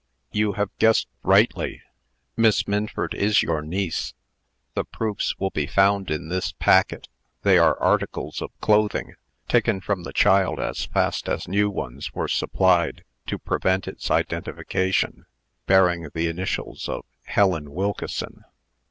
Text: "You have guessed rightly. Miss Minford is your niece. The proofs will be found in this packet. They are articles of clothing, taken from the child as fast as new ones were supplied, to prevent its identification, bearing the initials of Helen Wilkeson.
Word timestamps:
"You 0.31 0.53
have 0.53 0.75
guessed 0.79 1.07
rightly. 1.21 1.83
Miss 2.35 2.67
Minford 2.67 3.13
is 3.13 3.43
your 3.43 3.61
niece. 3.61 4.15
The 4.73 4.83
proofs 4.83 5.37
will 5.37 5.51
be 5.51 5.67
found 5.67 6.09
in 6.09 6.27
this 6.27 6.53
packet. 6.53 7.07
They 7.43 7.59
are 7.59 7.79
articles 7.79 8.41
of 8.41 8.49
clothing, 8.61 9.13
taken 9.47 9.79
from 9.79 10.01
the 10.01 10.11
child 10.11 10.59
as 10.59 10.85
fast 10.85 11.29
as 11.29 11.47
new 11.47 11.69
ones 11.69 12.15
were 12.15 12.27
supplied, 12.27 13.03
to 13.27 13.37
prevent 13.37 13.87
its 13.87 14.09
identification, 14.09 15.27
bearing 15.67 16.09
the 16.15 16.27
initials 16.29 16.89
of 16.89 17.05
Helen 17.25 17.69
Wilkeson. 17.71 18.43